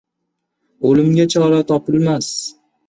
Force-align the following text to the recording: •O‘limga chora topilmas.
•O‘limga 0.93 1.29
chora 1.37 1.63
topilmas. 1.75 2.35